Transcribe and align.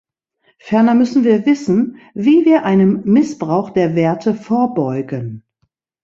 Ferner 0.57 0.95
müssen 0.95 1.23
wir 1.23 1.45
wissen, 1.45 1.99
wie 2.15 2.43
wir 2.43 2.63
einem 2.65 3.03
Missbrauch 3.03 3.69
der 3.69 3.95
Werte 3.95 4.33
vorbeugen. 4.33 5.43